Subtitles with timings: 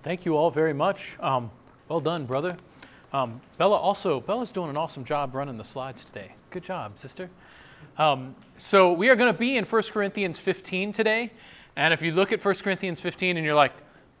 [0.00, 1.18] Well, thank you all very much.
[1.20, 1.50] Um,
[1.88, 2.56] well done, brother.
[3.12, 6.32] Um, Bella also, Bella's doing an awesome job running the slides today.
[6.48, 7.28] Good job, sister.
[7.98, 11.30] Um, so we are going to be in 1 Corinthians 15 today.
[11.76, 13.74] And if you look at 1 Corinthians 15 and you're like,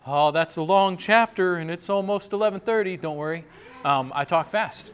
[0.06, 3.46] oh, that's a long chapter and it's almost 11:30, don't worry.
[3.82, 4.90] Um, I talk fast.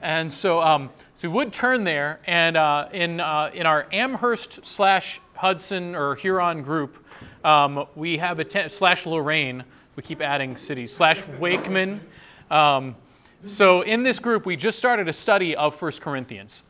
[0.00, 4.64] And so, um, so we would turn there, and uh, in uh, in our Amherst
[4.64, 6.96] slash Hudson or Huron group,
[7.44, 9.64] um, we have a ten, slash Lorain.
[9.94, 12.00] We keep adding cities slash Wakeman.
[12.50, 12.96] Um,
[13.44, 16.62] so in this group, we just started a study of 1 Corinthians.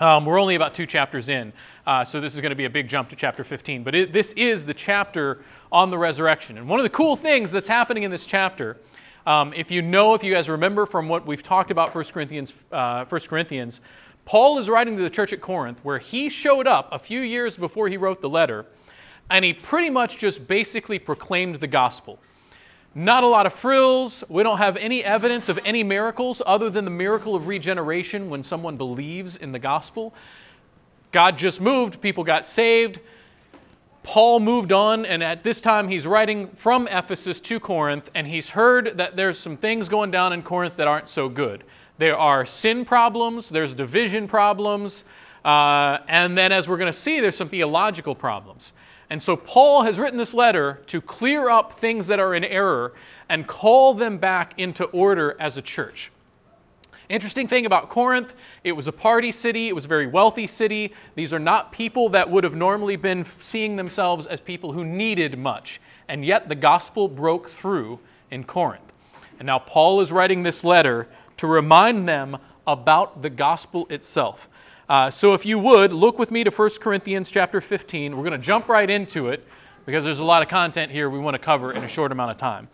[0.00, 1.52] Um, we're only about two chapters in,
[1.86, 3.84] uh, so this is going to be a big jump to chapter 15.
[3.84, 6.58] But it, this is the chapter on the resurrection.
[6.58, 8.78] And one of the cool things that's happening in this chapter,
[9.26, 12.52] um, if you know, if you guys remember from what we've talked about 1 Corinthians,
[12.72, 13.80] uh, 1 Corinthians,
[14.24, 17.56] Paul is writing to the church at Corinth where he showed up a few years
[17.56, 18.66] before he wrote the letter,
[19.30, 22.18] and he pretty much just basically proclaimed the gospel.
[22.94, 24.22] Not a lot of frills.
[24.28, 28.42] We don't have any evidence of any miracles other than the miracle of regeneration when
[28.42, 30.12] someone believes in the gospel.
[31.10, 32.98] God just moved, people got saved.
[34.02, 38.48] Paul moved on, and at this time he's writing from Ephesus to Corinth, and he's
[38.48, 41.64] heard that there's some things going down in Corinth that aren't so good.
[41.98, 45.04] There are sin problems, there's division problems,
[45.44, 48.72] uh, and then as we're going to see, there's some theological problems.
[49.12, 52.94] And so Paul has written this letter to clear up things that are in error
[53.28, 56.10] and call them back into order as a church.
[57.10, 58.32] Interesting thing about Corinth,
[58.64, 60.94] it was a party city, it was a very wealthy city.
[61.14, 65.36] These are not people that would have normally been seeing themselves as people who needed
[65.36, 65.78] much.
[66.08, 67.98] And yet the gospel broke through
[68.30, 68.90] in Corinth.
[69.38, 74.48] And now Paul is writing this letter to remind them about the gospel itself.
[74.92, 78.14] Uh, so if you would, look with me to 1 Corinthians chapter 15.
[78.14, 79.42] We're going to jump right into it
[79.86, 82.32] because there's a lot of content here we want to cover in a short amount
[82.32, 82.68] of time.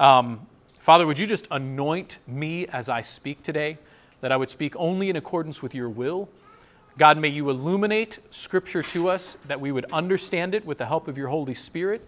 [0.00, 0.44] Um,
[0.80, 3.78] Father, would you just anoint me as I speak today,
[4.20, 6.28] that I would speak only in accordance with your will?
[6.98, 11.06] God, may you illuminate Scripture to us, that we would understand it with the help
[11.06, 12.04] of your Holy Spirit,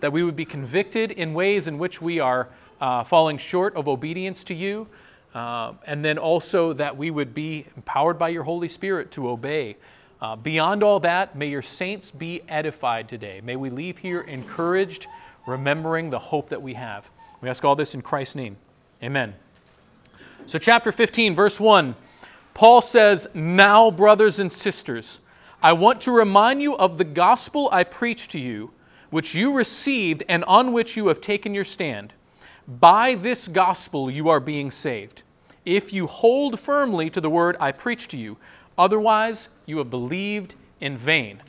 [0.00, 2.48] that we would be convicted in ways in which we are
[2.80, 4.88] uh, falling short of obedience to you,
[5.34, 9.76] uh, and then also that we would be empowered by your Holy Spirit to obey.
[10.20, 13.40] Uh, beyond all that, may your saints be edified today.
[13.42, 15.06] May we leave here encouraged,
[15.46, 17.08] remembering the hope that we have.
[17.40, 18.56] We ask all this in Christ's name.
[19.02, 19.34] Amen.
[20.46, 21.96] So, chapter 15, verse 1,
[22.54, 25.18] Paul says, Now, brothers and sisters,
[25.62, 28.70] I want to remind you of the gospel I preached to you,
[29.10, 32.12] which you received and on which you have taken your stand.
[32.68, 35.22] By this gospel you are being saved,
[35.64, 38.36] if you hold firmly to the word I preach to you.
[38.78, 41.40] Otherwise, you have believed in vain.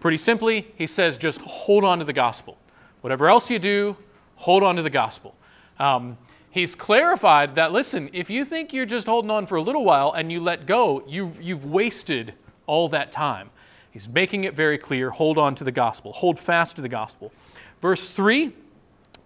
[0.00, 2.58] Pretty simply, he says, just hold on to the gospel.
[3.00, 3.96] Whatever else you do,
[4.34, 5.34] hold on to the gospel.
[5.78, 6.18] Um,
[6.50, 10.12] he's clarified that listen, if you think you're just holding on for a little while
[10.12, 12.34] and you let go, you, you've wasted
[12.66, 13.50] all that time.
[13.90, 17.32] He's making it very clear hold on to the gospel, hold fast to the gospel.
[17.80, 18.52] Verse 3,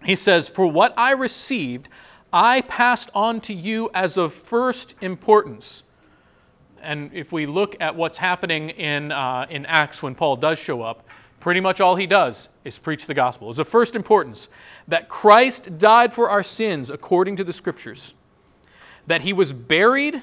[0.03, 1.89] he says, For what I received,
[2.33, 5.83] I passed on to you as of first importance.
[6.81, 10.81] And if we look at what's happening in, uh, in Acts when Paul does show
[10.81, 11.03] up,
[11.41, 13.49] Pretty much all he does is preach the gospel.
[13.49, 14.47] It's of first importance
[14.87, 18.13] that Christ died for our sins according to the scriptures,
[19.07, 20.21] that he was buried,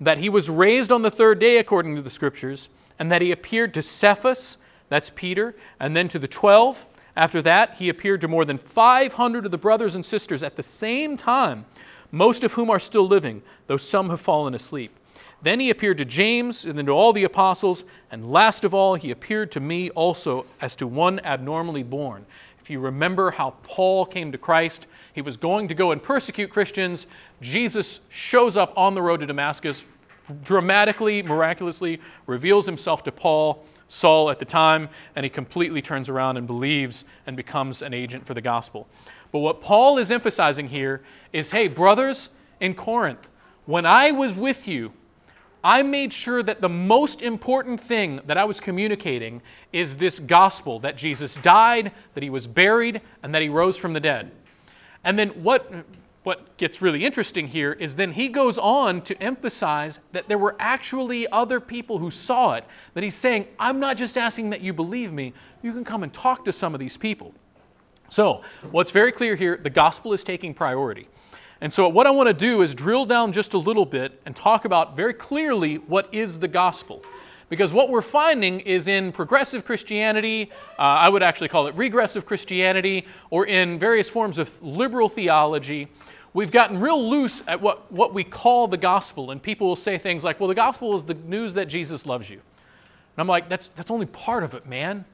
[0.00, 2.68] that he was raised on the third day according to the scriptures,
[3.00, 4.56] and that he appeared to Cephas,
[4.88, 6.78] that's Peter, and then to the twelve.
[7.16, 10.62] After that, he appeared to more than 500 of the brothers and sisters at the
[10.62, 11.64] same time,
[12.10, 14.96] most of whom are still living, though some have fallen asleep.
[15.42, 18.94] Then he appeared to James and then to all the apostles, and last of all,
[18.94, 22.24] he appeared to me also as to one abnormally born.
[22.62, 26.50] If you remember how Paul came to Christ, he was going to go and persecute
[26.50, 27.06] Christians.
[27.42, 29.84] Jesus shows up on the road to Damascus,
[30.42, 36.36] dramatically, miraculously reveals himself to Paul, Saul at the time, and he completely turns around
[36.36, 38.86] and believes and becomes an agent for the gospel.
[39.32, 41.02] But what Paul is emphasizing here
[41.32, 42.28] is hey, brothers
[42.60, 43.26] in Corinth,
[43.66, 44.92] when I was with you,
[45.62, 49.40] I made sure that the most important thing that I was communicating
[49.72, 53.94] is this gospel that Jesus died, that he was buried, and that he rose from
[53.94, 54.30] the dead.
[55.04, 55.72] And then what,
[56.24, 60.56] what gets really interesting here is then he goes on to emphasize that there were
[60.58, 62.64] actually other people who saw it.
[62.94, 66.12] That he's saying, I'm not just asking that you believe me, you can come and
[66.12, 67.32] talk to some of these people.
[68.08, 71.08] So, what's very clear here the gospel is taking priority.
[71.60, 74.34] And so, what I want to do is drill down just a little bit and
[74.34, 77.02] talk about very clearly what is the gospel.
[77.50, 82.24] Because what we're finding is in progressive Christianity, uh, I would actually call it regressive
[82.24, 85.88] Christianity, or in various forms of liberal theology,
[86.34, 89.30] we've gotten real loose at what, what we call the gospel.
[89.30, 92.28] And people will say things like, well, the gospel is the news that Jesus loves
[92.28, 92.36] you.
[92.36, 95.04] And I'm like, that's, that's only part of it, man.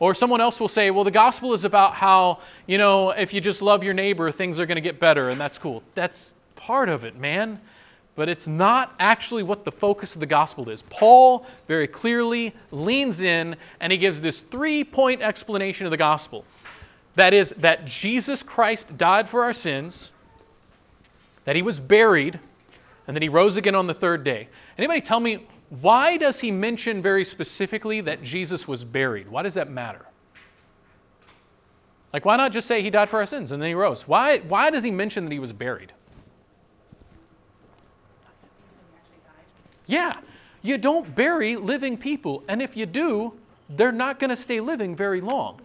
[0.00, 3.40] Or someone else will say, well, the gospel is about how, you know, if you
[3.40, 5.82] just love your neighbor, things are going to get better, and that's cool.
[5.94, 7.60] That's part of it, man.
[8.16, 10.82] But it's not actually what the focus of the gospel is.
[10.82, 16.44] Paul very clearly leans in and he gives this three point explanation of the gospel.
[17.16, 20.10] That is, that Jesus Christ died for our sins,
[21.44, 22.38] that he was buried,
[23.06, 24.48] and that he rose again on the third day.
[24.78, 25.46] Anybody tell me
[25.80, 29.28] why does he mention very specifically that Jesus was buried?
[29.28, 30.06] Why does that matter?
[32.12, 34.06] Like, why not just say he died for our sins and then he rose?
[34.06, 35.92] Why, why does he mention that he was buried?
[39.86, 40.12] Yeah,
[40.62, 42.44] you don't bury living people.
[42.48, 43.32] And if you do,
[43.70, 45.60] they're not going to stay living very long.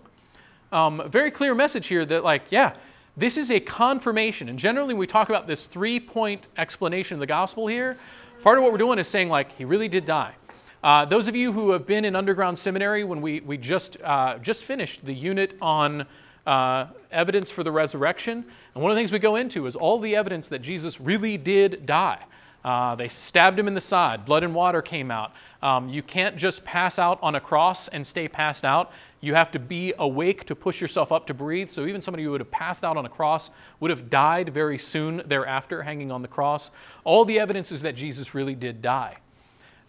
[0.71, 2.75] Um, very clear message here that, like, yeah,
[3.19, 4.49] this is a confirmation.
[4.49, 7.97] And generally, when we talk about this three point explanation of the gospel here.
[8.41, 10.33] Part of what we're doing is saying, like, he really did die.
[10.81, 14.37] Uh, those of you who have been in underground seminary, when we, we just, uh,
[14.37, 16.07] just finished the unit on
[16.47, 19.99] uh, evidence for the resurrection, and one of the things we go into is all
[19.99, 22.23] the evidence that Jesus really did die.
[22.63, 24.25] Uh, they stabbed him in the side.
[24.25, 25.31] Blood and water came out.
[25.61, 28.91] Um, you can't just pass out on a cross and stay passed out.
[29.21, 31.69] You have to be awake to push yourself up to breathe.
[31.69, 34.77] So even somebody who would have passed out on a cross would have died very
[34.77, 36.71] soon thereafter, hanging on the cross.
[37.05, 39.15] All the evidence is that Jesus really did die.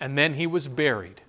[0.01, 1.21] And then he was buried.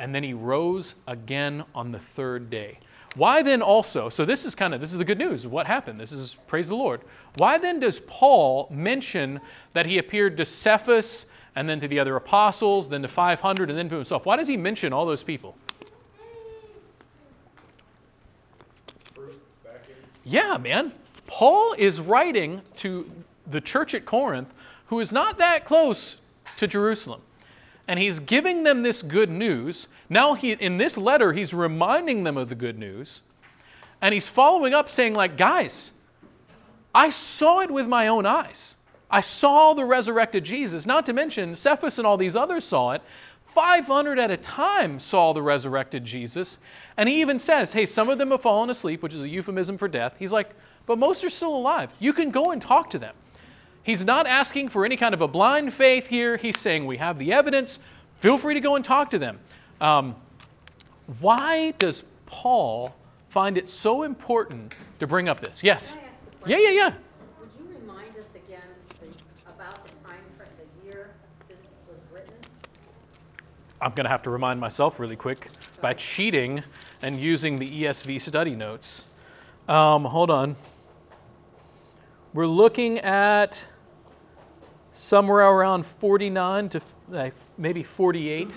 [0.00, 2.78] And then he rose again on the third day.
[3.14, 5.66] Why then also, so this is kind of, this is the good news of what
[5.66, 6.00] happened.
[6.00, 7.00] This is, praise the Lord.
[7.36, 9.40] Why then does Paul mention
[9.72, 13.78] that he appeared to Cephas and then to the other apostles, then to 500, and
[13.78, 14.26] then to himself?
[14.26, 15.56] Why does he mention all those people?
[20.24, 20.92] Yeah, man.
[21.26, 23.08] Paul is writing to
[23.46, 24.52] the church at Corinth
[24.86, 26.16] who is not that close
[26.56, 27.20] to Jerusalem
[27.86, 29.86] and he's giving them this good news.
[30.08, 33.20] Now, he, in this letter, he's reminding them of the good news.
[34.00, 35.90] And he's following up saying, like, guys,
[36.94, 38.74] I saw it with my own eyes.
[39.10, 40.86] I saw the resurrected Jesus.
[40.86, 43.02] Not to mention, Cephas and all these others saw it.
[43.54, 46.58] 500 at a time saw the resurrected Jesus.
[46.96, 49.78] And he even says, hey, some of them have fallen asleep, which is a euphemism
[49.78, 50.14] for death.
[50.18, 50.50] He's like,
[50.86, 51.90] but most are still alive.
[52.00, 53.14] You can go and talk to them.
[53.84, 56.38] He's not asking for any kind of a blind faith here.
[56.38, 57.78] He's saying, We have the evidence.
[58.20, 59.38] Feel free to go and talk to them.
[59.80, 60.16] Um,
[61.20, 62.94] why does Paul
[63.28, 65.62] find it so important to bring up this?
[65.62, 65.94] Yes?
[66.46, 66.94] Yeah, yeah, yeah.
[67.40, 68.62] Would you remind us again
[69.00, 69.06] the,
[69.52, 71.10] about the time frame, the year
[71.46, 72.32] this was written?
[73.82, 75.50] I'm going to have to remind myself really quick
[75.82, 76.62] by cheating
[77.02, 79.04] and using the ESV study notes.
[79.68, 80.56] Um, hold on.
[82.32, 83.64] We're looking at
[84.94, 86.80] somewhere around 49 to
[87.12, 88.48] uh, maybe 48.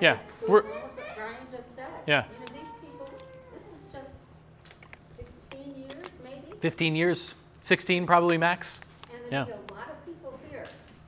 [0.00, 0.18] yeah,
[0.48, 1.86] we're, Brian just said.
[2.06, 2.24] Yeah.
[2.32, 3.10] You know, people,
[3.52, 6.58] this is just 15 years, maybe.
[6.60, 8.80] 15 years, 16 probably max.
[9.12, 9.44] And yeah.
[9.44, 10.66] a lot of people here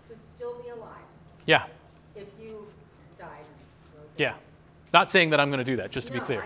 [0.09, 0.89] could still be alive.
[1.47, 1.65] Yeah.
[2.15, 2.67] If you
[3.19, 3.29] died.
[4.19, 4.35] Yeah.
[4.93, 6.45] Not saying that I'm going to do that, just to be clear.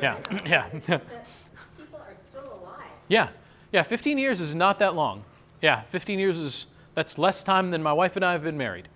[0.00, 0.18] Yeah.
[0.46, 0.68] Yeah.
[0.70, 2.88] people are still alive.
[3.08, 3.28] Yeah.
[3.70, 3.82] Yeah.
[3.82, 5.22] 15 years is not that long.
[5.60, 5.82] Yeah.
[5.90, 8.88] 15 years is that's less time than my wife and I have been married.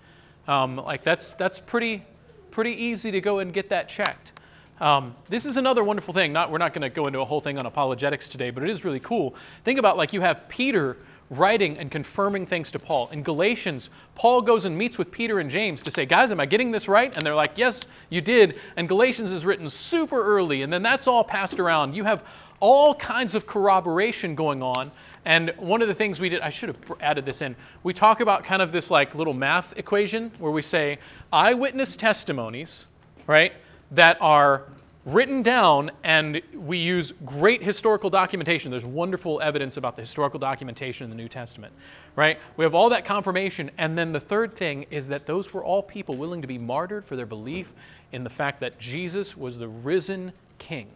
[0.48, 2.04] Um, like that's that's pretty
[2.50, 4.32] pretty easy to go and get that checked.
[4.80, 6.32] Um, this is another wonderful thing.
[6.32, 8.70] Not we're not going to go into a whole thing on apologetics today, but it
[8.70, 9.34] is really cool.
[9.64, 10.98] Think about like you have Peter
[11.30, 13.08] writing and confirming things to Paul.
[13.08, 16.46] In Galatians, Paul goes and meets with Peter and James to say, Guys, am I
[16.46, 17.14] getting this right?
[17.16, 18.60] And they're like, Yes, you did.
[18.76, 21.94] And Galatians is written super early, and then that's all passed around.
[21.94, 22.22] You have
[22.60, 24.90] all kinds of corroboration going on.
[25.24, 27.56] And one of the things we did, I should have added this in.
[27.82, 30.98] We talk about kind of this like little math equation where we say
[31.32, 32.86] eyewitness testimonies,
[33.26, 33.52] right,
[33.92, 34.64] that are
[35.06, 38.72] written down and we use great historical documentation.
[38.72, 41.72] There's wonderful evidence about the historical documentation in the New Testament,
[42.16, 42.38] right?
[42.56, 43.70] We have all that confirmation.
[43.78, 47.04] And then the third thing is that those were all people willing to be martyred
[47.04, 47.72] for their belief
[48.10, 50.88] in the fact that Jesus was the risen king.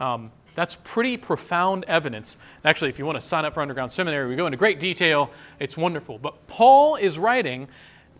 [0.00, 2.36] Um, that's pretty profound evidence.
[2.64, 5.30] Actually, if you want to sign up for Underground Seminary, we go into great detail.
[5.58, 6.18] It's wonderful.
[6.18, 7.68] But Paul is writing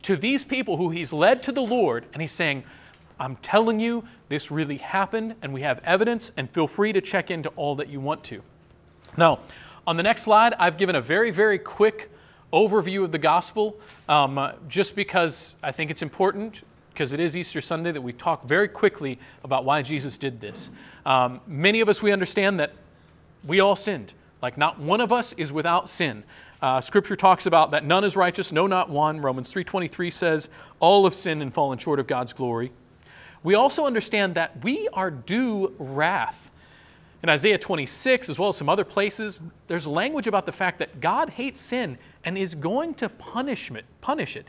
[0.02, 2.64] to these people who he's led to the Lord, and he's saying,
[3.18, 7.30] I'm telling you, this really happened, and we have evidence, and feel free to check
[7.30, 8.42] into all that you want to.
[9.18, 9.40] Now,
[9.86, 12.10] on the next slide, I've given a very, very quick
[12.52, 16.60] overview of the gospel, um, just because I think it's important
[16.90, 20.70] because it is Easter Sunday, that we talk very quickly about why Jesus did this.
[21.06, 22.72] Um, many of us, we understand that
[23.46, 24.12] we all sinned.
[24.42, 26.24] Like, not one of us is without sin.
[26.62, 29.20] Uh, scripture talks about that none is righteous, no, not one.
[29.20, 32.70] Romans 3.23 says, all have sinned and fallen short of God's glory.
[33.42, 36.36] We also understand that we are due wrath.
[37.22, 41.00] In Isaiah 26, as well as some other places, there's language about the fact that
[41.00, 43.84] God hates sin and is going to punish it.
[44.00, 44.46] Punish it.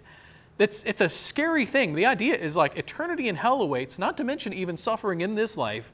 [0.59, 1.95] It's, it's a scary thing.
[1.95, 5.57] The idea is like eternity in hell awaits, not to mention even suffering in this
[5.57, 5.91] life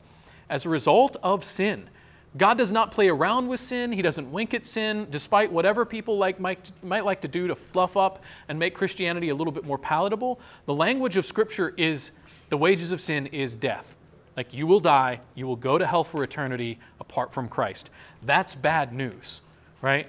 [0.49, 1.89] as a result of sin.
[2.37, 3.91] God does not play around with sin.
[3.91, 7.55] He doesn't wink at sin, despite whatever people like might, might like to do to
[7.55, 10.39] fluff up and make Christianity a little bit more palatable.
[10.65, 12.11] The language of Scripture is
[12.49, 13.95] the wages of sin is death.
[14.35, 17.89] Like you will die, you will go to hell for eternity apart from Christ.
[18.23, 19.41] That's bad news,
[19.81, 20.07] right?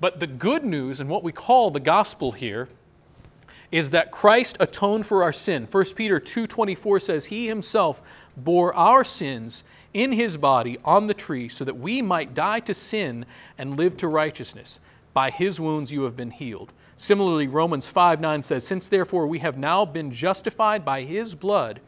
[0.00, 2.68] But the good news and what we call the gospel here
[3.72, 5.68] is that Christ atoned for our sin.
[5.70, 8.02] 1 Peter 2:24 says he himself
[8.36, 9.62] bore our sins
[9.94, 13.24] in his body on the tree so that we might die to sin
[13.58, 14.80] and live to righteousness.
[15.12, 16.72] By his wounds you have been healed.
[16.96, 21.80] Similarly, Romans 5:9 says, Since therefore we have now been justified by his blood,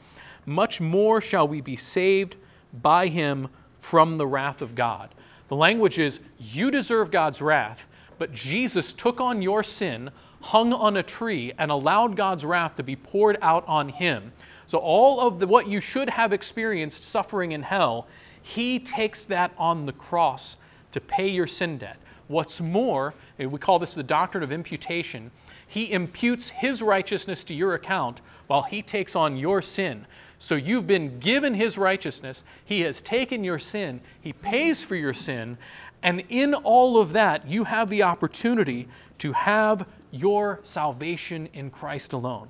[0.47, 2.37] much more shall we be saved
[2.83, 3.49] by him
[3.81, 5.15] from the wrath of God.
[5.49, 7.87] The language is, You deserve God's wrath,
[8.23, 10.09] but Jesus took on your sin,
[10.41, 14.31] hung on a tree, and allowed God's wrath to be poured out on him.
[14.69, 18.07] So, all of the, what you should have experienced suffering in hell,
[18.43, 20.57] he takes that on the cross
[20.93, 21.97] to pay your sin debt.
[22.29, 25.33] What's more, we call this the doctrine of imputation.
[25.67, 30.07] He imputes his righteousness to your account while he takes on your sin.
[30.43, 32.43] So you've been given his righteousness.
[32.65, 34.01] He has taken your sin.
[34.23, 35.57] He pays for your sin.
[36.03, 42.13] And in all of that, you have the opportunity to have your salvation in Christ
[42.13, 42.49] alone.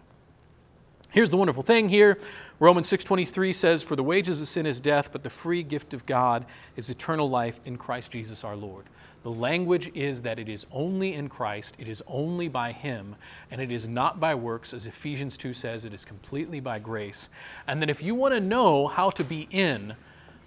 [1.12, 2.16] Here's the wonderful thing here.
[2.58, 6.06] Romans 6:23 says, "For the wages of sin is death, but the free gift of
[6.06, 8.86] God is eternal life in Christ Jesus our Lord."
[9.22, 13.14] The language is that it is only in Christ, it is only by him,
[13.50, 17.28] and it is not by works as Ephesians 2 says, it is completely by grace.
[17.68, 19.94] And then if you want to know how to be in,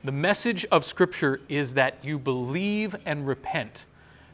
[0.04, 3.86] the message of scripture is that you believe and repent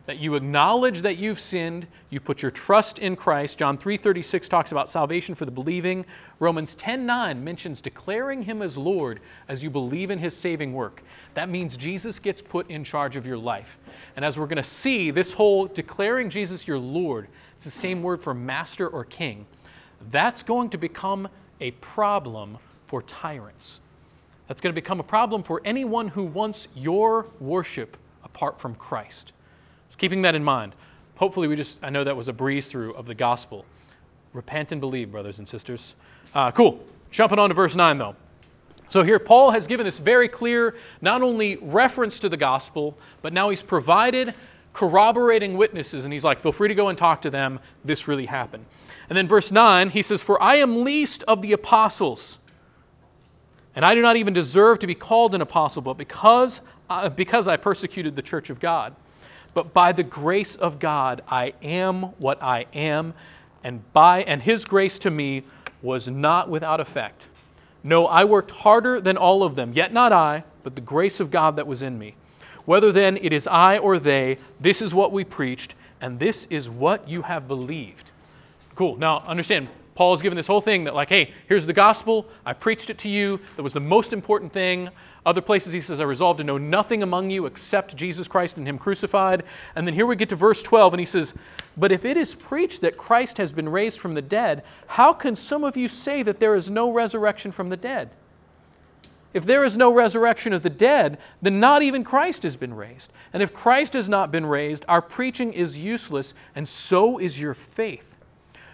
[0.07, 3.57] that you acknowledge that you've sinned, you put your trust in Christ.
[3.57, 6.05] John 3:36 talks about salvation for the believing.
[6.39, 11.03] Romans 10:9 mentions declaring him as Lord as you believe in his saving work.
[11.35, 13.77] That means Jesus gets put in charge of your life.
[14.15, 18.01] And as we're going to see, this whole declaring Jesus your Lord, it's the same
[18.01, 19.45] word for master or king.
[20.09, 21.27] That's going to become
[21.59, 23.79] a problem for tyrants.
[24.47, 29.31] That's going to become a problem for anyone who wants your worship apart from Christ.
[30.01, 30.73] Keeping that in mind,
[31.13, 33.65] hopefully we just, I know that was a breeze through of the gospel.
[34.33, 35.93] Repent and believe, brothers and sisters.
[36.33, 36.83] Uh, cool.
[37.11, 38.15] Jumping on to verse 9, though.
[38.89, 43.31] So here, Paul has given this very clear, not only reference to the gospel, but
[43.31, 44.33] now he's provided
[44.73, 47.59] corroborating witnesses, and he's like, feel free to go and talk to them.
[47.85, 48.65] This really happened.
[49.09, 52.39] And then verse 9, he says, For I am least of the apostles,
[53.75, 57.47] and I do not even deserve to be called an apostle, but because, uh, because
[57.47, 58.95] I persecuted the church of God.
[59.53, 63.13] But by the grace of God, I am what I am,
[63.63, 65.43] and by and his grace to me
[65.81, 67.27] was not without effect.
[67.83, 71.31] No, I worked harder than all of them, yet not I, but the grace of
[71.31, 72.15] God that was in me.
[72.65, 76.69] Whether then it is I or they, this is what we preached, and this is
[76.69, 78.11] what you have believed.
[78.75, 78.97] Cool.
[78.97, 82.25] Now, understand, Paul is given this whole thing that, like, hey, here's the gospel.
[82.45, 83.39] I preached it to you.
[83.57, 84.89] That was the most important thing.
[85.25, 88.65] Other places he says, I resolved to know nothing among you except Jesus Christ and
[88.65, 89.43] Him crucified.
[89.75, 91.33] And then here we get to verse 12, and he says,
[91.77, 95.35] But if it is preached that Christ has been raised from the dead, how can
[95.35, 98.09] some of you say that there is no resurrection from the dead?
[99.33, 103.11] If there is no resurrection of the dead, then not even Christ has been raised.
[103.33, 107.53] And if Christ has not been raised, our preaching is useless, and so is your
[107.53, 108.10] faith.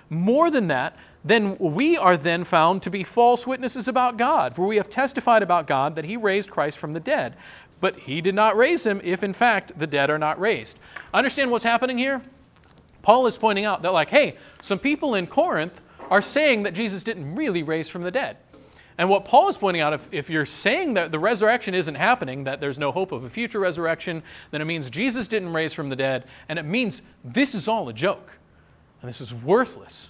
[0.09, 0.95] More than that,
[1.25, 5.43] then we are then found to be false witnesses about God, for we have testified
[5.43, 7.35] about God that he raised Christ from the dead.
[7.79, 10.79] But he did not raise him if, in fact, the dead are not raised.
[11.13, 12.21] Understand what's happening here?
[13.01, 17.03] Paul is pointing out that, like, hey, some people in Corinth are saying that Jesus
[17.03, 18.37] didn't really raise from the dead.
[18.97, 22.43] And what Paul is pointing out, if, if you're saying that the resurrection isn't happening,
[22.45, 25.87] that there's no hope of a future resurrection, then it means Jesus didn't raise from
[25.87, 28.31] the dead, and it means this is all a joke.
[29.01, 30.09] And this is worthless.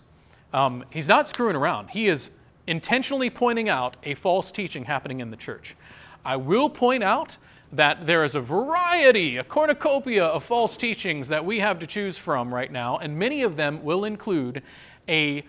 [0.53, 1.89] Um, he's not screwing around.
[1.89, 2.29] He is
[2.67, 5.75] intentionally pointing out a false teaching happening in the church.
[6.23, 7.35] I will point out
[7.73, 12.17] that there is a variety, a cornucopia of false teachings that we have to choose
[12.17, 14.63] from right now, and many of them will include
[15.09, 15.43] a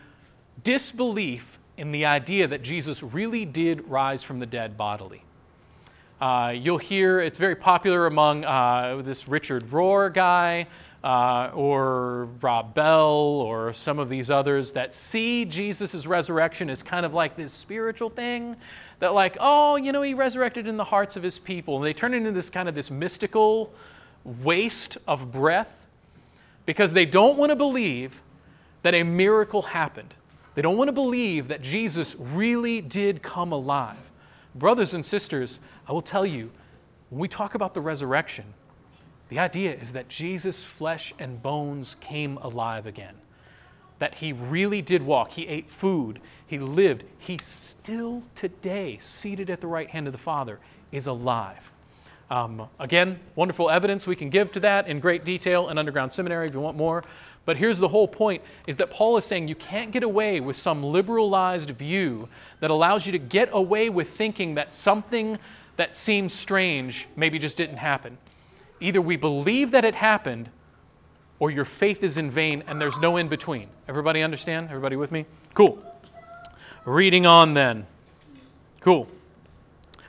[0.64, 5.23] disbelief in the idea that Jesus really did rise from the dead bodily.
[6.21, 10.66] Uh, you'll hear it's very popular among uh, this Richard Rohr guy
[11.08, 17.06] uh, or Rob Bell or some of these others that see Jesus' resurrection as kind
[17.06, 18.54] of like this spiritual thing
[19.00, 21.76] that like oh you know he resurrected in the hearts of his people.
[21.76, 23.72] And they turn into this kind of this mystical
[24.42, 25.74] waste of breath
[26.66, 28.20] because they don't want to believe
[28.82, 30.12] that a miracle happened.
[30.56, 33.96] They don't want to believe that jesus really did come alive.
[34.56, 36.50] Brothers and sisters i will tell you
[37.08, 38.44] when we talk about the resurrection
[39.28, 43.14] the idea is that jesus flesh and bones came alive again
[43.99, 45.32] that he really did walk.
[45.32, 46.20] He ate food.
[46.47, 47.04] He lived.
[47.18, 50.58] He still today, seated at the right hand of the Father,
[50.92, 51.58] is alive.
[52.30, 56.47] Um, again, wonderful evidence we can give to that in great detail in Underground Seminary
[56.47, 57.02] if you want more.
[57.47, 60.56] But here's the whole point is that Paul is saying you can't get away with
[60.56, 62.28] some liberalized view
[62.61, 65.38] that allows you to get away with thinking that something
[65.76, 68.18] that seems strange maybe just didn't happen.
[68.80, 70.49] Either we believe that it happened
[71.38, 73.68] or your faith is in vain and there's no in between.
[73.88, 74.68] Everybody understand?
[74.68, 75.25] Everybody with me?
[75.54, 75.82] Cool.
[76.85, 77.87] Reading on then.
[78.80, 79.08] Cool.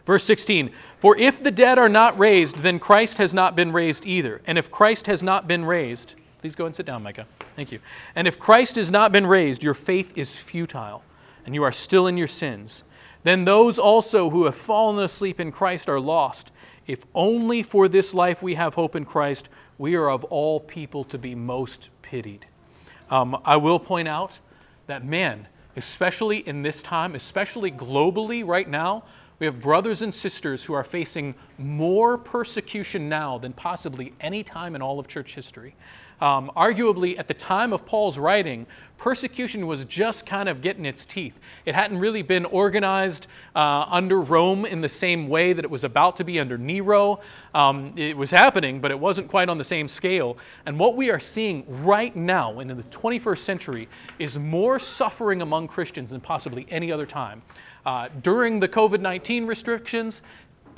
[0.05, 4.05] Verse 16 For if the dead are not raised, then Christ has not been raised
[4.05, 4.41] either.
[4.47, 7.27] And if Christ has not been raised, please go and sit down, Micah.
[7.55, 7.79] Thank you.
[8.15, 11.03] And if Christ has not been raised, your faith is futile,
[11.45, 12.83] and you are still in your sins.
[13.23, 16.51] Then those also who have fallen asleep in Christ are lost.
[16.89, 21.03] If only for this life we have hope in Christ, we are of all people
[21.03, 22.47] to be most pitied.
[23.11, 24.39] Um, I will point out
[24.87, 29.03] that, man, especially in this time, especially globally right now,
[29.37, 34.75] we have brothers and sisters who are facing more persecution now than possibly any time
[34.75, 35.75] in all of church history.
[36.21, 38.65] Um, arguably, at the time of Paul's writing,
[38.97, 41.39] persecution was just kind of getting its teeth.
[41.65, 45.85] It hadn't really been organized uh, under Rome in the same way that it was
[45.85, 47.21] about to be under Nero.
[47.55, 50.37] Um, it was happening, but it wasn't quite on the same scale.
[50.65, 53.87] And what we are seeing right now in the 21st century
[54.19, 57.41] is more suffering among Christians than possibly any other time.
[57.85, 60.21] Uh, during the COVID 19 restrictions,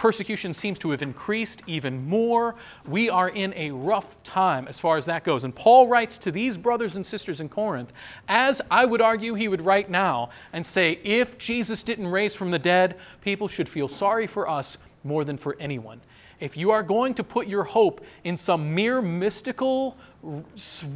[0.01, 2.55] persecution seems to have increased even more.
[2.87, 5.43] We are in a rough time as far as that goes.
[5.43, 7.93] And Paul writes to these brothers and sisters in Corinth,
[8.27, 12.49] as I would argue he would write now, and say, if Jesus didn't raise from
[12.49, 16.01] the dead, people should feel sorry for us more than for anyone.
[16.39, 19.95] If you are going to put your hope in some mere mystical,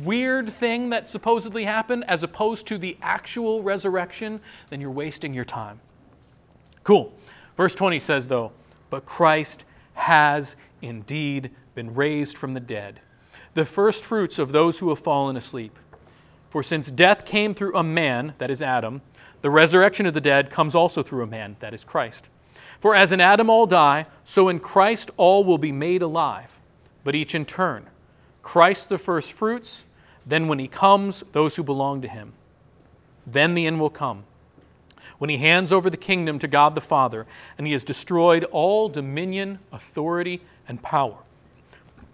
[0.01, 4.41] weird thing that supposedly happened as opposed to the actual resurrection,
[4.71, 5.79] then you're wasting your time.
[6.83, 7.13] Cool.
[7.55, 8.51] Verse 20 says, though,
[8.95, 13.01] but Christ has indeed been raised from the dead,
[13.53, 15.77] the first fruits of those who have fallen asleep.
[16.49, 19.01] For since death came through a man, that is Adam,
[19.41, 22.29] the resurrection of the dead comes also through a man, that is Christ.
[22.79, 26.57] For as in Adam all die, so in Christ all will be made alive,
[27.03, 27.85] but each in turn.
[28.43, 29.83] Christ the first fruits,
[30.25, 32.31] then when he comes, those who belong to him.
[33.27, 34.23] Then the end will come
[35.17, 37.25] when he hands over the kingdom to God the Father,
[37.57, 41.17] and he has destroyed all dominion, authority, and power.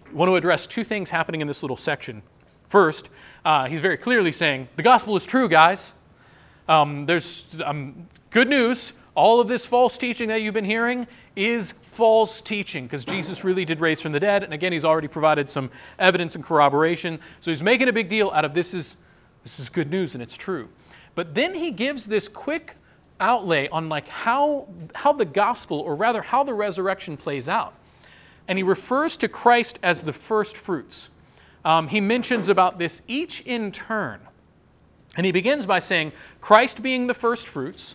[0.06, 2.22] I want to address two things happening in this little section.
[2.68, 3.08] First,
[3.44, 5.92] uh, he's very clearly saying, The gospel is true, guys.
[6.68, 8.92] Um, there's um, good news.
[9.14, 13.64] All of this false teaching that you've been hearing is false teaching because Jesus really
[13.64, 14.42] did raise from the dead.
[14.42, 17.20] And again, he's already provided some evidence and corroboration.
[17.40, 18.96] So he's making a big deal out of this is,
[19.42, 20.68] this is good news and it's true.
[21.14, 22.74] But then he gives this quick
[23.20, 27.74] outlay on like how how the gospel or rather how the resurrection plays out.
[28.48, 31.08] And he refers to christ as the first fruits.
[31.64, 34.20] Um, he mentions about this each in turn.
[35.16, 37.94] And he begins by saying christ being the first fruits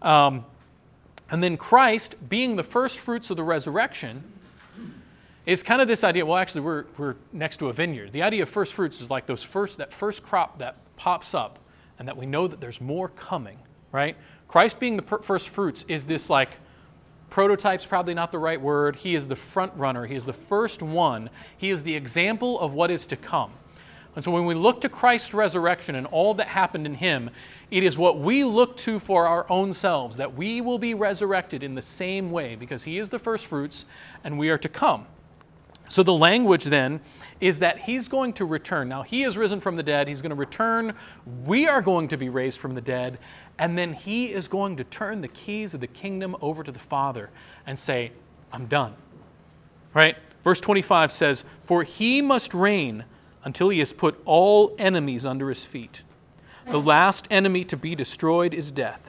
[0.00, 0.44] um,
[1.30, 4.24] and then christ being the first fruits of the resurrection
[5.46, 8.12] is kind of this idea well actually we're, we're next to a vineyard.
[8.12, 11.58] The idea of first fruits is like those first that first crop that pops up
[11.98, 13.58] and that we know that there's more coming
[13.92, 14.16] right?
[14.48, 16.50] Christ being the per- first fruits is this like
[17.30, 18.96] prototype's probably not the right word.
[18.96, 20.06] He is the front runner.
[20.06, 21.30] He is the first one.
[21.58, 23.52] He is the example of what is to come.
[24.16, 27.30] And so when we look to Christ's resurrection and all that happened in him,
[27.70, 31.62] it is what we look to for our own selves, that we will be resurrected
[31.62, 33.84] in the same way, because he is the first fruits
[34.24, 35.06] and we are to come.
[35.90, 37.00] So the language then
[37.40, 38.88] is that he's going to return.
[38.88, 40.06] Now, he is risen from the dead.
[40.06, 40.94] He's going to return.
[41.44, 43.18] We are going to be raised from the dead.
[43.58, 46.78] And then he is going to turn the keys of the kingdom over to the
[46.78, 47.28] Father
[47.66, 48.12] and say,
[48.52, 48.94] I'm done.
[49.92, 50.16] Right?
[50.44, 53.04] Verse 25 says, For he must reign
[53.42, 56.02] until he has put all enemies under his feet.
[56.68, 59.00] The last enemy to be destroyed is death.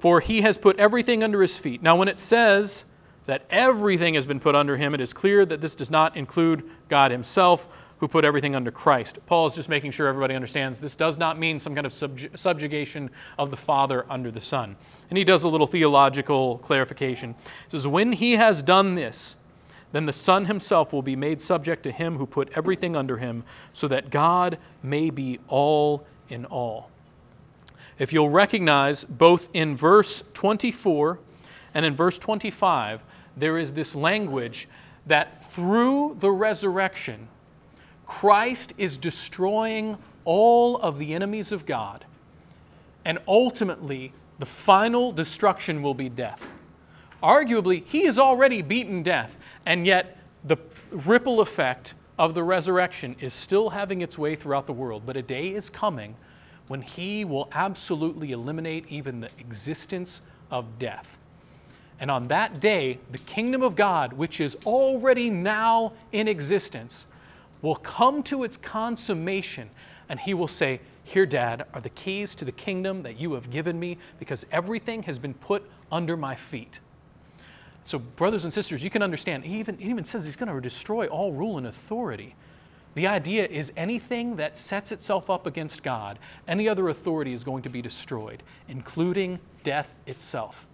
[0.00, 1.84] For he has put everything under his feet.
[1.84, 2.84] Now, when it says
[3.26, 6.68] that everything has been put under him, it is clear that this does not include
[6.88, 7.66] God himself,
[7.98, 9.18] who put everything under Christ.
[9.26, 13.08] Paul is just making sure everybody understands this does not mean some kind of subjugation
[13.38, 14.76] of the Father under the Son.
[15.08, 17.34] And he does a little theological clarification.
[17.66, 19.36] He says, When he has done this,
[19.92, 23.44] then the Son himself will be made subject to him who put everything under him,
[23.72, 26.90] so that God may be all in all.
[27.98, 31.20] If you'll recognize, both in verse 24
[31.74, 33.00] and in verse 25,
[33.36, 34.68] there is this language
[35.06, 37.28] that through the resurrection,
[38.06, 42.04] Christ is destroying all of the enemies of God.
[43.04, 46.42] And ultimately, the final destruction will be death.
[47.22, 49.34] Arguably, he has already beaten death,
[49.66, 50.56] and yet the
[50.90, 55.02] ripple effect of the resurrection is still having its way throughout the world.
[55.04, 56.14] But a day is coming
[56.68, 61.06] when he will absolutely eliminate even the existence of death.
[62.00, 67.06] And on that day, the kingdom of God, which is already now in existence,
[67.62, 69.70] will come to its consummation,
[70.08, 73.50] and he will say, Here, Dad, are the keys to the kingdom that you have
[73.50, 76.78] given me, because everything has been put under my feet.
[77.84, 80.60] So, brothers and sisters, you can understand, he even, he even says he's going to
[80.60, 82.34] destroy all rule and authority.
[82.94, 87.62] The idea is anything that sets itself up against God, any other authority is going
[87.62, 90.66] to be destroyed, including death itself.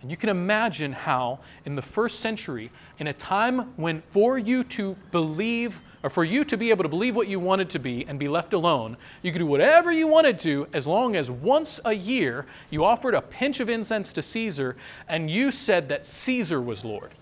[0.00, 4.62] And you can imagine how, in the first century, in a time when for you
[4.64, 8.06] to believe, or for you to be able to believe what you wanted to be
[8.06, 11.80] and be left alone, you could do whatever you wanted to as long as once
[11.84, 14.76] a year you offered a pinch of incense to Caesar
[15.08, 17.12] and you said that Caesar was Lord.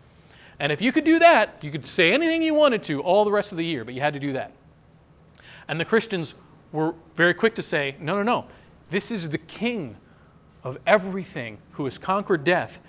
[0.60, 3.32] And if you could do that, you could say anything you wanted to all the
[3.32, 4.52] rest of the year, but you had to do that.
[5.68, 6.34] And the Christians
[6.72, 8.44] were very quick to say, no, no, no.
[8.90, 9.96] This is the king
[10.66, 12.80] of everything who has conquered death,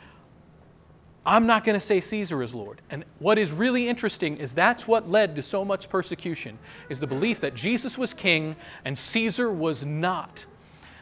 [1.24, 2.82] I'm not going to say Caesar is Lord.
[2.90, 6.58] And what is really interesting is that's what led to so much persecution
[6.90, 10.44] is the belief that Jesus was king and Caesar was not.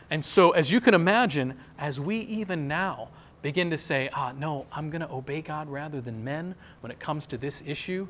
[0.10, 3.08] And so as you can imagine, as we even now
[3.42, 7.00] begin to say, "Ah, no, I'm going to obey God rather than men when it
[7.00, 8.06] comes to this issue,"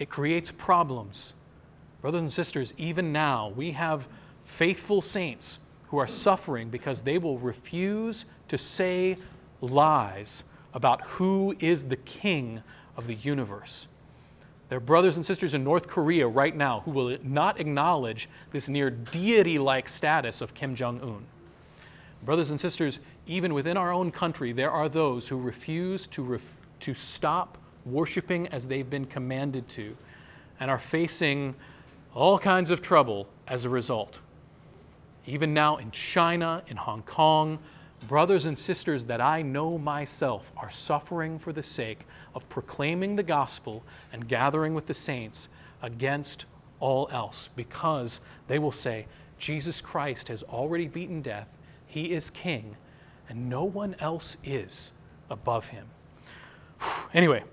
[0.00, 1.34] it creates problems.
[2.00, 4.08] Brothers and sisters, even now we have
[4.44, 5.60] faithful saints
[5.92, 9.14] who are suffering because they will refuse to say
[9.60, 12.62] lies about who is the king
[12.96, 13.86] of the universe.
[14.70, 18.68] There are brothers and sisters in North Korea right now who will not acknowledge this
[18.68, 21.26] near deity like status of Kim Jong un.
[22.24, 26.40] Brothers and sisters, even within our own country, there are those who refuse to, ref-
[26.80, 29.94] to stop worshiping as they've been commanded to
[30.58, 31.54] and are facing
[32.14, 34.18] all kinds of trouble as a result.
[35.26, 37.58] Even now in China, in Hong Kong,
[38.08, 42.04] brothers and sisters that I know myself are suffering for the sake
[42.34, 45.48] of proclaiming the gospel and gathering with the saints
[45.82, 46.46] against
[46.80, 49.06] all else because they will say,
[49.38, 51.48] Jesus Christ has already beaten death,
[51.86, 52.76] he is king,
[53.28, 54.90] and no one else is
[55.30, 55.86] above him.
[57.14, 57.44] Anyway,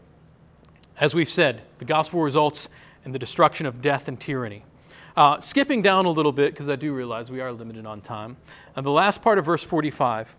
[0.99, 2.69] as we've said, the gospel results
[3.05, 4.63] in the destruction of death and tyranny.
[5.19, 8.37] Uh, skipping down a little bit, because I do realize we are limited on time.
[8.77, 10.33] And the last part of verse 45,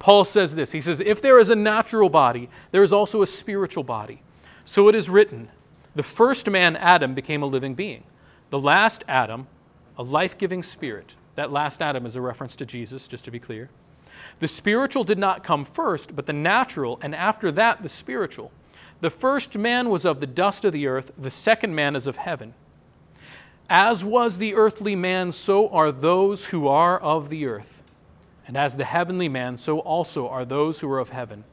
[0.00, 3.26] Paul says this He says, If there is a natural body, there is also a
[3.28, 4.20] spiritual body.
[4.64, 5.48] So it is written,
[5.94, 8.02] the first man, Adam, became a living being.
[8.50, 9.46] The last Adam,
[9.98, 11.14] a life giving spirit.
[11.36, 13.70] That last Adam is a reference to Jesus, just to be clear.
[14.40, 18.50] The spiritual did not come first, but the natural, and after that, the spiritual.
[19.00, 22.16] The first man was of the dust of the earth, the second man is of
[22.16, 22.52] heaven.
[23.70, 27.82] As was the earthly man, so are those who are of the earth.
[28.46, 31.44] And as the heavenly man, so also are those who are of heaven.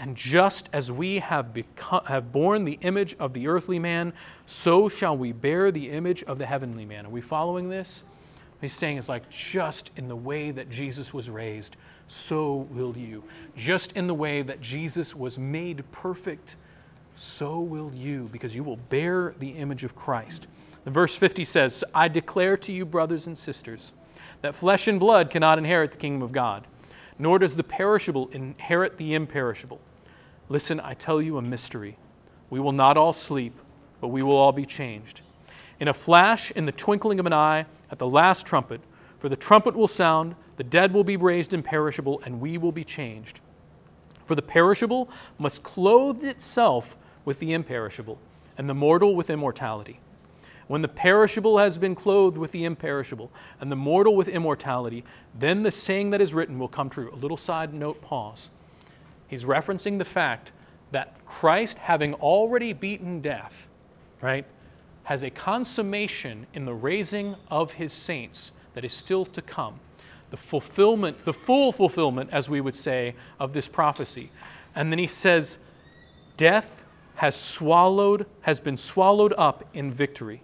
[0.00, 4.12] And just as we have, become, have borne the image of the earthly man,
[4.46, 7.06] so shall we bear the image of the heavenly man.
[7.06, 8.02] Are we following this?
[8.60, 11.76] He's saying it's like just in the way that Jesus was raised,
[12.08, 13.22] so will you.
[13.56, 16.56] Just in the way that Jesus was made perfect,
[17.14, 20.48] so will you, because you will bear the image of Christ.
[20.86, 23.92] Verse 50 says, I declare to you, brothers and sisters,
[24.42, 26.66] that flesh and blood cannot inherit the kingdom of God,
[27.18, 29.80] nor does the perishable inherit the imperishable.
[30.48, 31.98] Listen, I tell you a mystery.
[32.50, 33.54] We will not all sleep,
[34.00, 35.20] but we will all be changed.
[35.80, 38.80] In a flash, in the twinkling of an eye, at the last trumpet,
[39.18, 42.84] for the trumpet will sound, the dead will be raised imperishable, and we will be
[42.84, 43.40] changed.
[44.26, 48.18] For the perishable must clothe itself with the imperishable,
[48.56, 50.00] and the mortal with immortality.
[50.68, 55.02] When the perishable has been clothed with the imperishable, and the mortal with immortality,
[55.38, 57.10] then the saying that is written will come true.
[57.12, 58.50] A little side note pause.
[59.28, 60.52] He's referencing the fact
[60.90, 63.66] that Christ, having already beaten death,
[64.20, 64.44] right,
[65.04, 69.80] has a consummation in the raising of his saints that is still to come.
[70.30, 74.30] The fulfillment, the full fulfillment, as we would say, of this prophecy.
[74.74, 75.56] And then he says,
[76.36, 80.42] Death has swallowed, has been swallowed up in victory.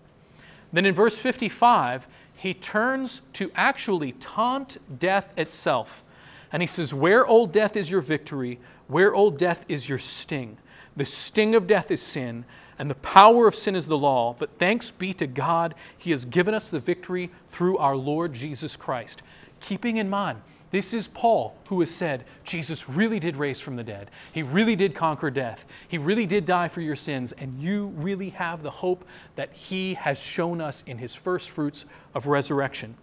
[0.75, 6.03] Then in verse 55, he turns to actually taunt death itself.
[6.51, 8.59] And he says, Where, old death, is your victory?
[8.89, 10.59] Where, old death, is your sting?
[10.97, 12.45] The sting of death is sin,
[12.81, 14.35] and the power of sin is the law.
[14.37, 18.75] But thanks be to God, He has given us the victory through our Lord Jesus
[18.75, 19.23] Christ.
[19.61, 20.41] Keeping in mind,
[20.75, 24.11] this is Paul who has said, Jesus really did raise from the dead.
[24.33, 25.65] He really did conquer death.
[25.87, 29.05] He really did die for your sins, and you really have the hope
[29.37, 31.85] that He has shown us in His first fruits
[32.15, 32.97] of resurrection.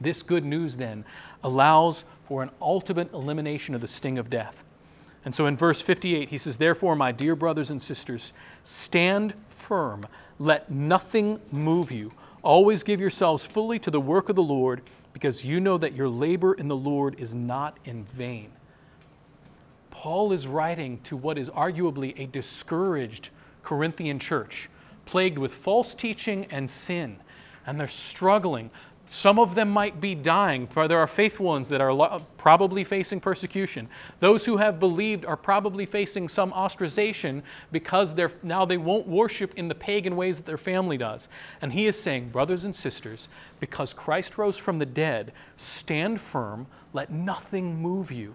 [0.00, 1.04] This good news then
[1.44, 4.64] allows for an ultimate elimination of the sting of death.
[5.24, 8.32] And so in verse 58, he says, Therefore, my dear brothers and sisters,
[8.64, 10.04] stand firm.
[10.40, 12.10] Let nothing move you.
[12.42, 16.08] Always give yourselves fully to the work of the Lord, because you know that your
[16.08, 18.50] labor in the Lord is not in vain.
[19.90, 23.30] Paul is writing to what is arguably a discouraged
[23.64, 24.70] Corinthian church,
[25.06, 27.16] plagued with false teaching and sin.
[27.66, 28.70] And they're struggling.
[29.10, 33.88] Some of them might be dying, there are faithful ones that are probably facing persecution.
[34.20, 37.42] Those who have believed are probably facing some ostracization
[37.72, 41.28] because now they won't worship in the pagan ways that their family does.
[41.62, 43.28] And he is saying, brothers and sisters,
[43.60, 48.34] because Christ rose from the dead, stand firm, let nothing move you.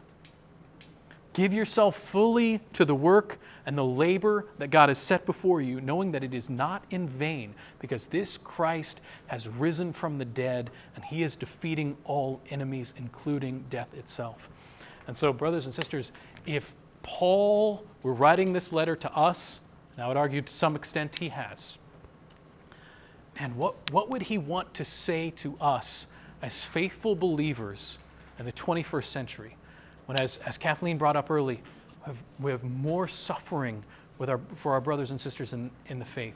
[1.34, 5.82] Give yourself fully to the work and the labor that God has set before you,
[5.82, 10.70] knowing that it is not in vain, because this Christ has risen from the dead
[10.96, 14.48] and he is defeating all enemies, including death itself.
[15.08, 16.12] And so, brothers and sisters,
[16.46, 19.60] if Paul were writing this letter to us,
[19.96, 21.78] and I would argue to some extent he has,
[23.40, 26.06] and what, what would he want to say to us
[26.44, 27.98] as faithful believers
[28.38, 29.58] in the 21st century?
[30.06, 31.62] When, as, as Kathleen brought up early,
[32.40, 33.84] we have, more suffering
[34.18, 36.36] with our, for our brothers and sisters in, in the faith.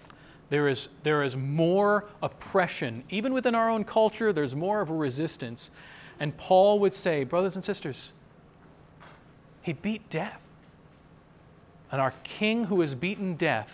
[0.49, 3.03] There is, there is more oppression.
[3.09, 5.69] Even within our own culture, there's more of a resistance.
[6.19, 8.11] And Paul would say, brothers and sisters,
[9.61, 10.39] he beat death.
[11.91, 13.69] And our king who has beaten death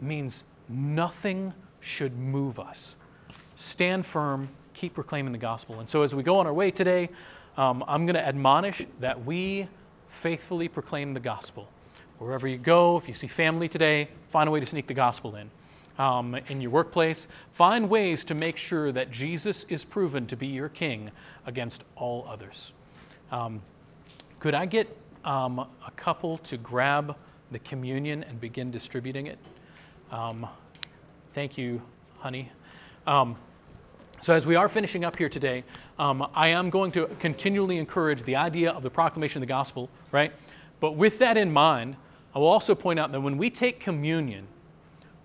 [0.00, 2.96] means nothing should move us.
[3.56, 5.80] Stand firm, keep proclaiming the gospel.
[5.80, 7.10] And so as we go on our way today,
[7.56, 9.68] um, I'm going to admonish that we
[10.22, 11.68] faithfully proclaim the gospel.
[12.18, 15.36] Wherever you go, if you see family today, find a way to sneak the gospel
[15.36, 15.50] in.
[15.96, 20.48] Um, in your workplace, find ways to make sure that Jesus is proven to be
[20.48, 21.10] your king
[21.46, 22.72] against all others.
[23.30, 23.62] Um,
[24.40, 27.16] could I get um, a couple to grab
[27.52, 29.38] the communion and begin distributing it?
[30.10, 30.48] Um,
[31.32, 31.80] thank you,
[32.18, 32.50] honey.
[34.24, 35.64] So, as we are finishing up here today,
[35.98, 39.90] um, I am going to continually encourage the idea of the proclamation of the gospel,
[40.12, 40.32] right?
[40.80, 41.94] But with that in mind,
[42.34, 44.46] I will also point out that when we take communion,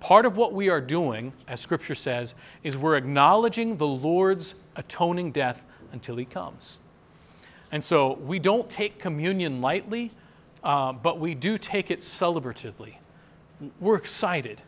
[0.02, 2.36] part of what we are doing, as Scripture says,
[2.66, 5.62] is we're acknowledging the Lord's atoning death
[5.94, 6.80] until He comes.
[7.72, 10.12] And so we don't take communion lightly,
[10.62, 12.96] uh, but we do take it celebratively.
[13.80, 14.62] We're excited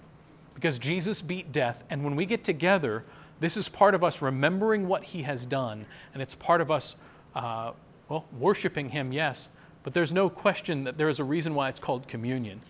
[0.56, 3.04] because Jesus beat death, and when we get together,
[3.42, 6.96] this is part of us remembering what He has done, and it's part of us,
[7.36, 7.72] uh,
[8.08, 9.50] well, worshiping Him, yes,
[9.84, 12.62] but there's no question that there is a reason why it's called communion.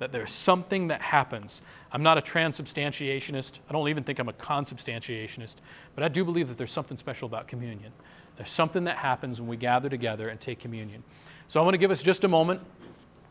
[0.00, 1.62] That there's something that happens.
[1.92, 3.60] I'm not a transubstantiationist.
[3.68, 5.54] I don't even think I'm a consubstantiationist.
[5.94, 7.92] But I do believe that there's something special about communion.
[8.36, 11.04] There's something that happens when we gather together and take communion.
[11.46, 12.60] So I want to give us just a moment.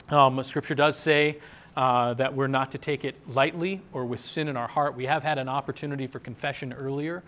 [0.07, 1.39] Um, scripture does say
[1.75, 4.95] uh, that we're not to take it lightly or with sin in our heart.
[4.95, 7.23] We have had an opportunity for confession earlier,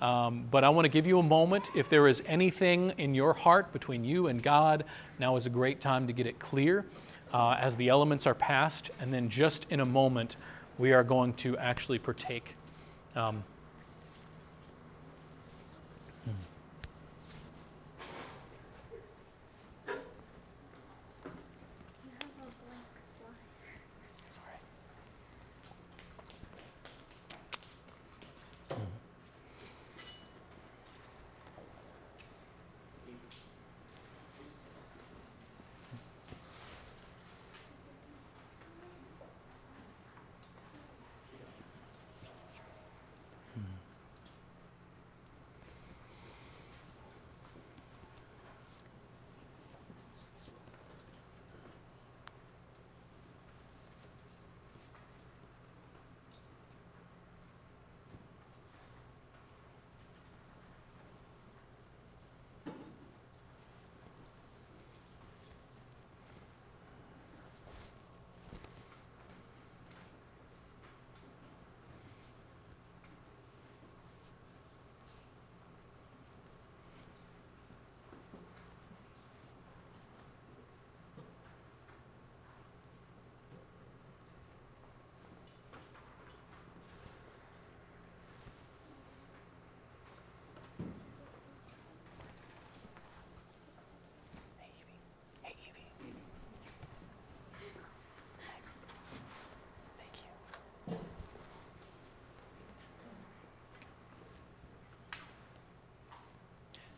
[0.00, 1.70] um, but I want to give you a moment.
[1.74, 4.84] If there is anything in your heart between you and God,
[5.18, 6.84] now is a great time to get it clear
[7.32, 10.36] uh, as the elements are passed, and then just in a moment,
[10.78, 12.54] we are going to actually partake.
[13.14, 13.44] Um,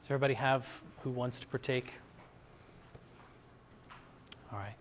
[0.02, 0.66] Does everybody have
[1.04, 1.92] who wants to partake?
[4.52, 4.74] All right.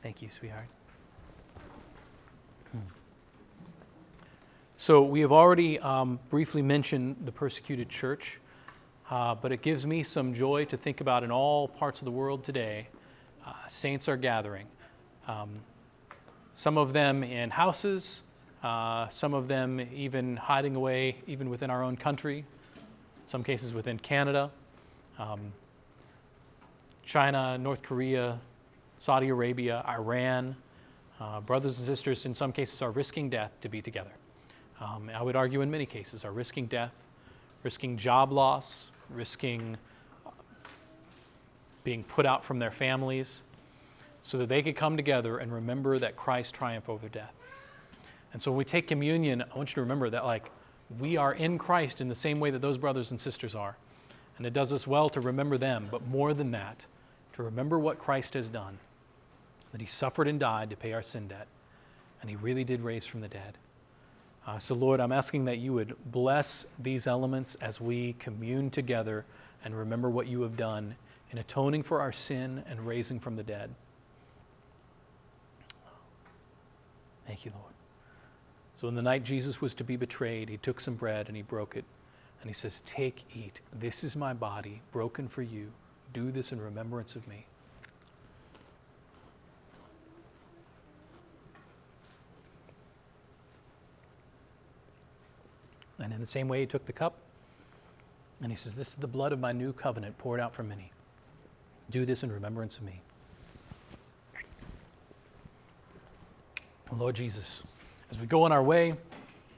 [0.00, 0.68] Thank you, sweetheart.
[2.70, 2.78] Hmm.
[4.76, 8.38] So, we have already um, briefly mentioned the persecuted church,
[9.10, 12.12] uh, but it gives me some joy to think about in all parts of the
[12.12, 12.86] world today,
[13.44, 14.68] uh, saints are gathering.
[15.26, 15.50] Um,
[16.52, 18.22] some of them in houses,
[18.62, 22.44] uh, some of them even hiding away, even within our own country,
[23.26, 24.50] some cases within Canada,
[25.18, 25.52] um,
[27.04, 28.38] China, North Korea,
[28.98, 30.56] Saudi Arabia, Iran.
[31.20, 34.10] Uh, brothers and sisters, in some cases, are risking death to be together.
[34.80, 36.92] Um, I would argue in many cases are risking death,
[37.62, 39.76] risking job loss, risking
[40.26, 40.30] uh,
[41.84, 43.42] being put out from their families,
[44.22, 47.32] so that they could come together and remember that Christ triumphed over death.
[48.32, 50.50] And so when we take communion, I want you to remember that like
[50.98, 53.76] we are in Christ in the same way that those brothers and sisters are.
[54.36, 56.84] And it does us well to remember them, but more than that,
[57.34, 58.78] to remember what Christ has done.
[59.72, 61.46] That he suffered and died to pay our sin debt,
[62.20, 63.58] and he really did raise from the dead.
[64.46, 69.24] Uh, so, Lord, I'm asking that you would bless these elements as we commune together
[69.64, 70.94] and remember what you have done
[71.30, 73.70] in atoning for our sin and raising from the dead.
[77.26, 77.73] Thank you, Lord.
[78.84, 81.40] So, in the night Jesus was to be betrayed, he took some bread and he
[81.40, 81.86] broke it.
[82.42, 83.62] And he says, Take, eat.
[83.72, 85.72] This is my body, broken for you.
[86.12, 87.46] Do this in remembrance of me.
[95.98, 97.14] And in the same way, he took the cup
[98.42, 100.92] and he says, This is the blood of my new covenant poured out for many.
[101.88, 103.00] Do this in remembrance of me.
[106.92, 107.62] Lord Jesus,
[108.10, 108.94] as we go on our way,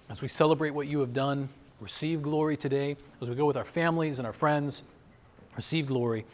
[0.09, 1.49] as we celebrate what you have done,
[1.81, 2.97] receive glory today.
[3.21, 4.83] As we go with our families and our friends,
[5.57, 6.25] receive glory.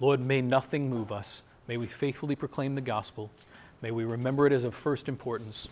[0.00, 1.42] Lord, may nothing move us.
[1.68, 3.30] May we faithfully proclaim the gospel.
[3.82, 5.68] May we remember it as of first importance.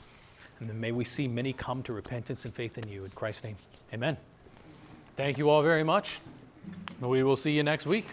[0.60, 3.04] And then may we see many come to repentance and faith in you.
[3.04, 3.56] In Christ's name,
[3.92, 4.16] amen.
[5.16, 6.20] Thank you all very much.
[7.00, 8.06] We will see you next week.